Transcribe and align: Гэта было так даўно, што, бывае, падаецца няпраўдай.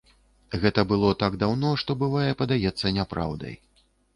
Гэта 0.63 0.85
было 0.91 1.11
так 1.25 1.37
даўно, 1.45 1.75
што, 1.83 1.91
бывае, 2.05 2.27
падаецца 2.43 2.95
няпраўдай. 2.99 3.55